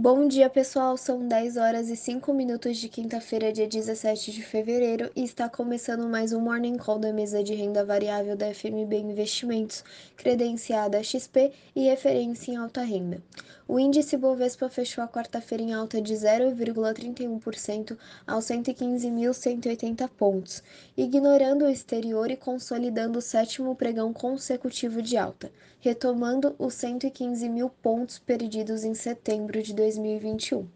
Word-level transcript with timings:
Bom 0.00 0.28
dia, 0.28 0.48
pessoal. 0.48 0.96
São 0.96 1.26
10 1.26 1.56
horas 1.56 1.88
e 1.88 1.96
5 1.96 2.32
minutos 2.32 2.76
de 2.76 2.88
quinta-feira, 2.88 3.52
dia 3.52 3.66
17 3.66 4.30
de 4.30 4.44
fevereiro, 4.44 5.10
e 5.16 5.24
está 5.24 5.48
começando 5.48 6.08
mais 6.08 6.32
um 6.32 6.38
Morning 6.38 6.76
Call 6.76 7.00
da 7.00 7.12
mesa 7.12 7.42
de 7.42 7.52
renda 7.52 7.84
variável 7.84 8.36
da 8.36 8.54
FMB 8.54 8.94
Investimentos, 8.94 9.82
credenciada 10.16 11.02
XP 11.02 11.50
e 11.74 11.88
referência 11.88 12.52
em 12.52 12.56
alta 12.56 12.82
renda. 12.82 13.20
O 13.66 13.78
índice 13.78 14.16
Bovespa 14.16 14.70
fechou 14.70 15.04
a 15.04 15.08
quarta-feira 15.08 15.62
em 15.62 15.74
alta 15.74 16.00
de 16.00 16.14
0,31% 16.14 17.98
aos 18.26 18.46
115.180 18.46 20.08
pontos, 20.16 20.62
ignorando 20.96 21.66
o 21.66 21.68
exterior 21.68 22.30
e 22.30 22.36
consolidando 22.36 23.18
o 23.18 23.22
sétimo 23.22 23.76
pregão 23.76 24.10
consecutivo 24.10 25.02
de 25.02 25.18
alta, 25.18 25.52
retomando 25.80 26.54
os 26.58 26.72
115 26.74 27.46
mil 27.48 27.68
pontos 27.68 28.18
perdidos 28.18 28.84
em 28.84 28.94
setembro 28.94 29.62
de 29.62 29.74
2021. 29.96 30.68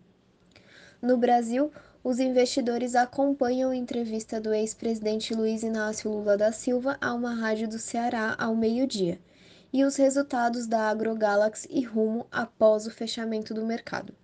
No 1.01 1.17
Brasil, 1.17 1.71
os 2.03 2.19
investidores 2.19 2.95
acompanham 2.95 3.71
a 3.71 3.77
entrevista 3.77 4.41
do 4.41 4.53
ex-presidente 4.53 5.35
Luiz 5.35 5.63
Inácio 5.63 6.11
Lula 6.11 6.37
da 6.37 6.51
Silva 6.51 6.97
a 7.01 7.13
uma 7.13 7.35
rádio 7.35 7.69
do 7.69 7.79
Ceará 7.79 8.35
ao 8.39 8.57
meio-dia 8.57 9.21
e 9.73 9.85
os 9.85 9.97
resultados 9.97 10.67
da 10.67 10.89
AgroGalaxy 10.89 11.69
e 11.71 11.83
Rumo 11.83 12.27
após 12.31 12.87
o 12.87 12.91
fechamento 12.91 13.53
do 13.53 13.65
mercado. 13.65 14.15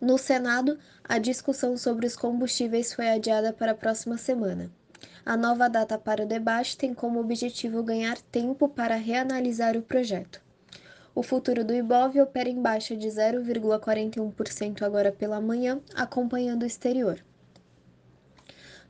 No 0.00 0.18
Senado, 0.18 0.78
a 1.02 1.18
discussão 1.18 1.76
sobre 1.76 2.06
os 2.06 2.16
combustíveis 2.16 2.92
foi 2.92 3.08
adiada 3.08 3.52
para 3.52 3.72
a 3.72 3.76
próxima 3.76 4.18
semana. 4.18 4.70
A 5.24 5.36
nova 5.36 5.68
data 5.68 5.98
para 5.98 6.24
o 6.24 6.28
debate 6.28 6.76
tem 6.76 6.92
como 6.92 7.20
objetivo 7.20 7.82
ganhar 7.82 8.18
tempo 8.30 8.68
para 8.68 8.96
reanalisar 8.96 9.76
o 9.76 9.82
projeto. 9.82 10.43
O 11.14 11.22
futuro 11.22 11.64
do 11.64 11.72
Ibov 11.72 12.18
opera 12.20 12.48
em 12.48 12.60
baixa 12.60 12.96
de 12.96 13.06
0,41% 13.06 14.82
agora 14.82 15.12
pela 15.12 15.40
manhã, 15.40 15.80
acompanhando 15.94 16.64
o 16.64 16.66
exterior. 16.66 17.22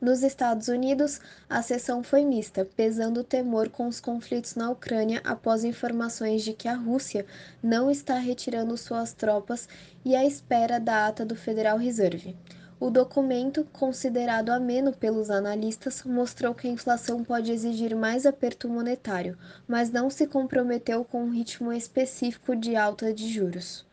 Nos 0.00 0.22
Estados 0.22 0.68
Unidos, 0.68 1.20
a 1.48 1.62
sessão 1.62 2.02
foi 2.02 2.24
mista, 2.24 2.64
pesando 2.76 3.20
o 3.20 3.24
temor 3.24 3.68
com 3.68 3.86
os 3.86 4.00
conflitos 4.00 4.54
na 4.54 4.70
Ucrânia 4.70 5.20
após 5.24 5.64
informações 5.64 6.42
de 6.42 6.52
que 6.52 6.66
a 6.66 6.74
Rússia 6.74 7.24
não 7.62 7.90
está 7.90 8.16
retirando 8.16 8.76
suas 8.76 9.12
tropas 9.12 9.68
e 10.04 10.16
à 10.16 10.24
espera 10.24 10.80
da 10.80 11.06
ata 11.06 11.24
do 11.24 11.36
Federal 11.36 11.78
Reserve. 11.78 12.36
O 12.80 12.90
documento, 12.90 13.64
considerado 13.72 14.50
ameno 14.50 14.92
pelos 14.92 15.30
analistas, 15.30 16.02
mostrou 16.02 16.52
que 16.54 16.66
a 16.66 16.70
inflação 16.70 17.22
pode 17.22 17.52
exigir 17.52 17.94
mais 17.94 18.26
aperto 18.26 18.68
monetário, 18.68 19.38
mas 19.66 19.90
não 19.90 20.10
se 20.10 20.26
comprometeu 20.26 21.04
com 21.04 21.22
um 21.22 21.30
ritmo 21.30 21.72
específico 21.72 22.56
de 22.56 22.74
alta 22.74 23.14
de 23.14 23.28
juros. 23.28 23.86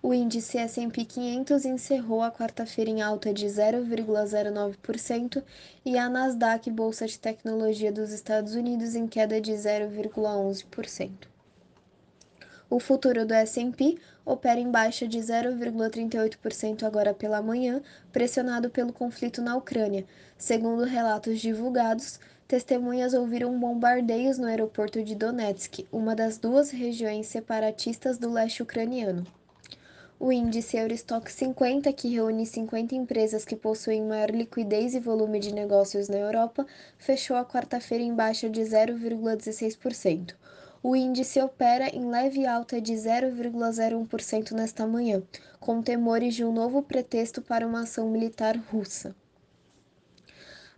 O 0.00 0.14
índice 0.14 0.58
S&P 0.58 1.04
500 1.04 1.64
encerrou 1.64 2.22
a 2.22 2.30
quarta-feira 2.30 2.90
em 2.90 3.02
alta 3.02 3.34
de 3.34 3.46
0,09% 3.46 5.42
e 5.84 5.98
a 5.98 6.08
Nasdaq 6.08 6.70
Bolsa 6.70 7.06
de 7.06 7.18
Tecnologia 7.18 7.90
dos 7.90 8.12
Estados 8.12 8.54
Unidos 8.54 8.94
em 8.94 9.08
queda 9.08 9.40
de 9.40 9.52
0,11%. 9.52 11.33
O 12.74 12.80
futuro 12.80 13.24
do 13.24 13.32
S&P 13.32 13.98
opera 14.26 14.58
em 14.58 14.68
baixa 14.68 15.06
de 15.06 15.20
0,38% 15.20 16.82
agora 16.82 17.14
pela 17.14 17.40
manhã, 17.40 17.80
pressionado 18.12 18.68
pelo 18.68 18.92
conflito 18.92 19.40
na 19.40 19.56
Ucrânia. 19.56 20.04
Segundo 20.36 20.82
relatos 20.82 21.38
divulgados, 21.38 22.18
testemunhas 22.48 23.14
ouviram 23.14 23.56
bombardeios 23.60 24.38
no 24.38 24.48
aeroporto 24.48 25.04
de 25.04 25.14
Donetsk, 25.14 25.86
uma 25.92 26.16
das 26.16 26.36
duas 26.36 26.72
regiões 26.72 27.28
separatistas 27.28 28.18
do 28.18 28.28
leste 28.28 28.64
ucraniano. 28.64 29.24
O 30.18 30.32
índice 30.32 30.76
Eurostock 30.76 31.30
50, 31.30 31.92
que 31.92 32.08
reúne 32.08 32.44
50 32.44 32.92
empresas 32.96 33.44
que 33.44 33.54
possuem 33.54 34.02
maior 34.02 34.30
liquidez 34.30 34.96
e 34.96 34.98
volume 34.98 35.38
de 35.38 35.54
negócios 35.54 36.08
na 36.08 36.16
Europa, 36.16 36.66
fechou 36.98 37.36
a 37.36 37.44
quarta-feira 37.44 38.02
em 38.02 38.16
baixa 38.16 38.50
de 38.50 38.62
0,16%. 38.62 40.34
O 40.86 40.94
índice 40.94 41.40
opera 41.40 41.88
em 41.96 42.10
leve 42.10 42.46
alta 42.46 42.78
de 42.78 42.92
0,01% 42.92 44.52
nesta 44.52 44.86
manhã, 44.86 45.22
com 45.58 45.80
temores 45.80 46.34
de 46.34 46.44
um 46.44 46.52
novo 46.52 46.82
pretexto 46.82 47.40
para 47.40 47.66
uma 47.66 47.84
ação 47.84 48.10
militar 48.10 48.54
russa. 48.70 49.16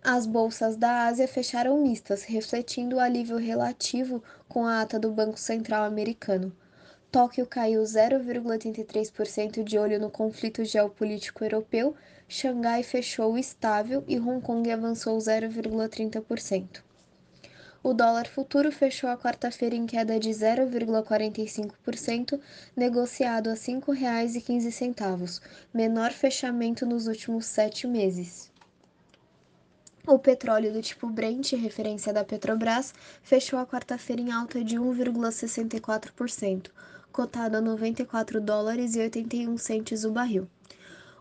As 0.01 0.25
bolsas 0.25 0.77
da 0.77 1.07
Ásia 1.07 1.27
fecharam 1.27 1.83
mistas, 1.83 2.23
refletindo 2.23 2.95
o 2.95 3.01
alívio 3.01 3.37
relativo 3.37 4.23
com 4.49 4.65
a 4.65 4.81
ata 4.81 4.97
do 4.97 5.11
Banco 5.11 5.41
Central 5.41 5.83
americano. 5.83 6.57
Tóquio 7.11 7.45
caiu 7.45 7.83
0,83% 7.83 9.65
de 9.65 9.77
olho 9.77 9.99
no 9.99 10.09
conflito 10.09 10.65
geopolítico 10.65 11.43
europeu, 11.43 11.97
Xangai 12.29 12.85
fechou 12.85 13.37
estável 13.37 14.05
e 14.07 14.21
Hong 14.21 14.41
Kong 14.41 14.71
avançou 14.71 15.19
0,30%. 15.19 16.86
O 17.89 17.95
dólar 17.95 18.27
futuro 18.27 18.73
fechou 18.73 19.09
a 19.09 19.17
quarta-feira 19.17 19.77
em 19.77 19.87
queda 19.87 20.19
de 20.19 20.31
0,45%, 20.31 22.41
negociado 22.75 23.49
a 23.49 23.53
R$ 23.53 23.59
5,15, 23.61 25.41
menor 25.73 26.11
fechamento 26.11 26.85
nos 26.85 27.07
últimos 27.07 27.47
sete 27.47 27.87
meses. 27.87 28.51
O 30.05 30.19
petróleo 30.19 30.73
do 30.73 30.83
tipo 30.83 31.09
Brent, 31.09 31.53
referência 31.53 32.13
da 32.13 32.25
Petrobras, 32.25 32.93
fechou 33.23 33.57
a 33.57 33.65
quarta-feira 33.65 34.21
em 34.21 34.33
alta 34.33 34.65
de 34.65 34.77
1,64% 34.77 36.73
cotado 37.13 37.57
a 37.57 37.61
94 37.61 38.41
dólares 38.41 38.97
e 38.97 38.99
81 38.99 39.57
centes 39.57 40.03
o 40.05 40.11
barril. 40.11 40.49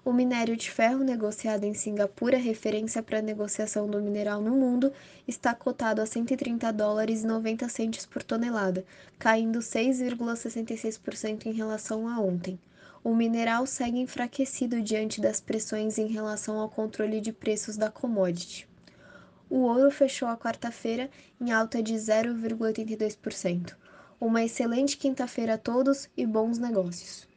O 0.06 0.14
minério 0.14 0.56
de 0.56 0.70
ferro 0.70 1.04
negociado 1.04 1.64
em 1.64 1.74
Singapura, 1.74 2.38
referência 2.38 3.02
para 3.02 3.18
a 3.18 3.24
negociação 3.24 3.90
do 3.90 4.00
mineral 4.00 4.40
no 4.40 4.56
mundo, 4.56 4.94
está 5.28 5.56
cotado 5.56 6.00
a 6.00 6.06
130 6.06 6.72
dólares 6.72 7.24
e 7.24 7.26
90 7.26 7.68
centes 7.70 8.06
por 8.06 8.22
tonelada, 8.22 8.86
caindo 9.18 9.58
6,66% 9.58 11.48
em 11.48 11.54
relação 11.54 12.08
a 12.08 12.20
ontem. 12.20 12.60
O 13.04 13.16
mineral 13.16 13.66
segue 13.66 13.98
enfraquecido 13.98 14.80
diante 14.80 15.20
das 15.20 15.42
pressões 15.42 15.98
em 15.98 16.06
relação 16.06 16.60
ao 16.60 16.70
controle 16.70 17.20
de 17.20 17.32
preços 17.32 17.76
da 17.76 17.90
commodity. 17.90 18.70
O 19.50 19.62
ouro 19.62 19.90
fechou 19.90 20.28
a 20.28 20.38
quarta-feira 20.38 21.10
em 21.42 21.52
alta 21.52 21.82
de 21.82 21.96
0,82%. 21.96 23.74
Uma 24.22 24.44
excelente 24.44 24.98
quinta-feira 24.98 25.56
a 25.56 25.58
todos 25.58 26.08
e 26.16 26.28
bons 26.28 26.60
negócios! 26.60 27.28